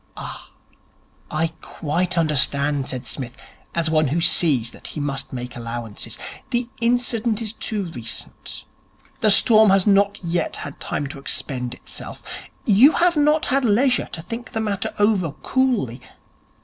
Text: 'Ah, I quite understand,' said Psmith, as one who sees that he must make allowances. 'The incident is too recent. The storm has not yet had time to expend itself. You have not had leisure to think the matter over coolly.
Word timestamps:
'Ah, 0.17 0.49
I 1.29 1.49
quite 1.61 2.17
understand,' 2.17 2.89
said 2.89 3.05
Psmith, 3.05 3.37
as 3.75 3.87
one 3.87 4.07
who 4.07 4.19
sees 4.19 4.71
that 4.71 4.87
he 4.87 4.99
must 4.99 5.31
make 5.31 5.55
allowances. 5.55 6.17
'The 6.49 6.67
incident 6.79 7.39
is 7.39 7.53
too 7.53 7.83
recent. 7.93 8.65
The 9.19 9.29
storm 9.29 9.69
has 9.69 9.85
not 9.85 10.19
yet 10.23 10.55
had 10.55 10.79
time 10.79 11.05
to 11.09 11.19
expend 11.19 11.75
itself. 11.75 12.23
You 12.65 12.93
have 12.93 13.15
not 13.15 13.45
had 13.45 13.63
leisure 13.63 14.09
to 14.13 14.23
think 14.23 14.53
the 14.53 14.59
matter 14.59 14.91
over 14.97 15.33
coolly. 15.33 16.01